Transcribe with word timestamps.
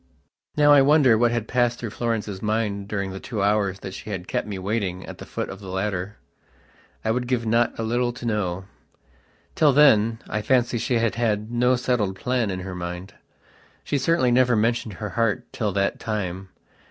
Now 0.57 0.71
I 0.73 0.81
wonder 0.81 1.15
what 1.15 1.29
had 1.29 1.47
passed 1.47 1.77
through 1.77 1.91
Florence's 1.91 2.41
mind 2.41 2.87
during 2.87 3.11
the 3.11 3.19
two 3.19 3.43
hours 3.43 3.81
that 3.81 3.93
she 3.93 4.09
had 4.09 4.27
kept 4.27 4.47
me 4.47 4.57
waiting 4.57 5.05
at 5.05 5.19
the 5.19 5.27
foot 5.27 5.47
of 5.47 5.59
the 5.59 5.67
ladder. 5.69 6.17
I 7.05 7.11
would 7.11 7.27
give 7.27 7.45
not 7.45 7.77
a 7.77 7.83
little 7.83 8.11
to 8.13 8.25
know. 8.25 8.65
Till 9.53 9.73
then, 9.73 10.17
I 10.27 10.41
fancy 10.41 10.79
she 10.79 10.95
had 10.95 11.13
had 11.13 11.51
no 11.51 11.75
settled 11.75 12.15
plan 12.15 12.49
in 12.49 12.61
her 12.61 12.73
mind. 12.73 13.13
She 13.83 13.99
certainly 13.99 14.31
never 14.31 14.55
mentioned 14.55 14.93
her 14.93 15.09
heart 15.09 15.45
till 15.53 15.71
that 15.73 15.99
time. 15.99 16.49